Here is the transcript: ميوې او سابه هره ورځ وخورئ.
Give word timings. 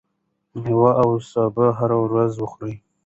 ميوې 0.61 0.91
او 1.01 1.09
سابه 1.31 1.65
هره 1.77 1.97
ورځ 2.05 2.31
وخورئ. 2.37 2.75